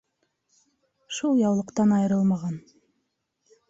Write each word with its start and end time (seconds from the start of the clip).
Шул 1.19 1.37
яулыҡтан 1.43 1.97
айырылмаған. 2.01 2.61